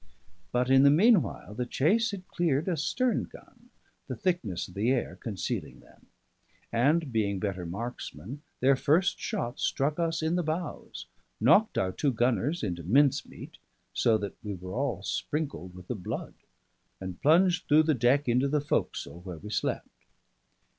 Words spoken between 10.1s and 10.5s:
in the